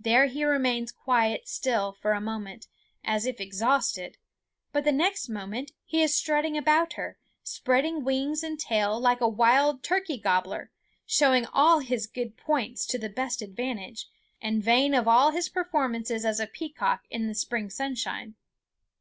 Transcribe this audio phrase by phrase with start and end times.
[0.00, 2.66] There he remains quite still for a moment,
[3.04, 4.18] as if exhausted;
[4.72, 9.28] but the next moment he is strutting about her, spreading wings and tail like a
[9.28, 10.72] wild turkey gobbler,
[11.06, 14.08] showing all his good points to the best advantage,
[14.42, 18.34] and vain of all his performances as a peacock in the spring sunshine.